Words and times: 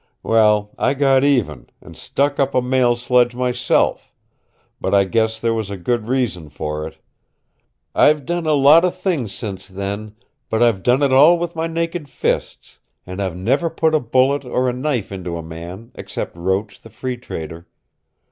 Well, 0.23 0.71
I 0.79 0.95
got 0.95 1.23
even, 1.23 1.69
and 1.79 1.95
stuck 1.95 2.39
up 2.39 2.55
a 2.55 2.61
mail 2.63 2.95
sledge 2.95 3.35
myself 3.35 4.11
but 4.79 4.95
I 4.95 5.03
guess 5.03 5.39
there 5.39 5.53
was 5.53 5.69
a 5.69 5.77
good 5.77 6.07
reason 6.07 6.49
for 6.49 6.87
it. 6.87 6.97
I've 7.93 8.25
done 8.25 8.47
a 8.47 8.53
lot 8.53 8.83
of 8.83 8.97
things 8.97 9.31
since 9.31 9.67
then, 9.67 10.15
but 10.49 10.63
I've 10.63 10.81
done 10.81 11.03
it 11.03 11.13
all 11.13 11.37
with 11.37 11.55
my 11.55 11.67
naked 11.67 12.09
fists, 12.09 12.79
and 13.05 13.21
I've 13.21 13.37
never 13.37 13.69
put 13.69 13.93
a 13.93 13.99
bullet 13.99 14.43
or 14.43 14.67
a 14.67 14.73
knife 14.73 15.11
into 15.11 15.37
a 15.37 15.43
man 15.43 15.91
except 15.93 16.35
Roach 16.35 16.81
the 16.81 16.89
Free 16.89 17.15
Trader. 17.15 17.67